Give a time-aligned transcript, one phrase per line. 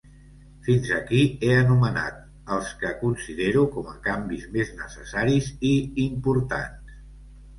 [0.67, 2.15] Fins aquí he anomenat
[2.55, 5.75] els que considero com a canvis més necessaris i
[6.07, 6.97] importants.